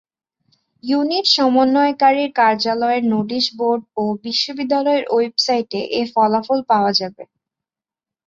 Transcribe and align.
Unit 0.83 1.25
সমন্বয়কারীর 1.35 2.29
কার্যালয়ের 2.35 3.03
notice 3.13 3.45
board 3.57 3.81
ও 3.97 4.13
বিশ্ববিদ্যালয়ের 4.23 5.05
ওয়েবসাইটে 5.09 5.79
এ 5.91 6.11
ফলাফল 6.13 6.59
পাওয়া 6.71 6.91
যাবে। 6.99 7.23